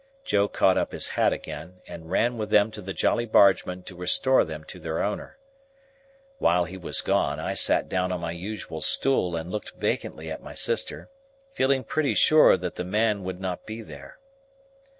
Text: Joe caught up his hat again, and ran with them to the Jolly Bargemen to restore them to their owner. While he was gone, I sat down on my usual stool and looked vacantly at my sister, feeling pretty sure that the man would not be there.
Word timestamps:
Joe 0.25 0.47
caught 0.47 0.79
up 0.79 0.93
his 0.93 1.09
hat 1.09 1.31
again, 1.31 1.81
and 1.85 2.09
ran 2.09 2.35
with 2.35 2.49
them 2.49 2.71
to 2.71 2.81
the 2.81 2.91
Jolly 2.91 3.27
Bargemen 3.27 3.83
to 3.83 3.95
restore 3.95 4.43
them 4.43 4.63
to 4.63 4.79
their 4.79 5.03
owner. 5.03 5.37
While 6.39 6.65
he 6.65 6.75
was 6.75 7.01
gone, 7.01 7.39
I 7.39 7.53
sat 7.53 7.87
down 7.87 8.11
on 8.11 8.19
my 8.21 8.31
usual 8.31 8.81
stool 8.81 9.35
and 9.35 9.51
looked 9.51 9.73
vacantly 9.75 10.31
at 10.31 10.41
my 10.41 10.55
sister, 10.55 11.11
feeling 11.53 11.83
pretty 11.83 12.15
sure 12.15 12.57
that 12.57 12.77
the 12.77 12.83
man 12.83 13.23
would 13.23 13.39
not 13.39 13.67
be 13.67 13.83
there. 13.83 14.17